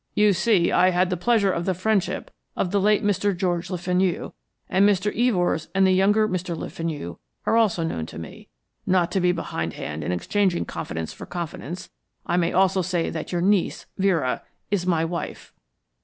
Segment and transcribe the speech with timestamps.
[0.15, 3.37] "You see, I had the pleasure of the friendship of the late Mr.
[3.37, 4.31] George Le Fenu,
[4.67, 5.15] and Mr.
[5.15, 6.57] Evors and the younger Mr.
[6.57, 8.49] Le Fenu are also known to me.
[8.87, 11.91] Not to be behindhand in exchanging confidence for confidence,
[12.25, 14.41] I may also say that your niece, Vera,
[14.71, 15.53] is my wife."